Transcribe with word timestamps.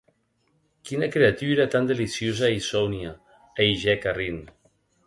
Quina 0.91 1.09
creatura 1.17 1.67
tan 1.75 1.91
deliciosa 1.91 2.51
ei 2.55 2.59
Sonia!, 2.71 3.13
ahigec 3.61 4.11
arrint. 4.15 4.43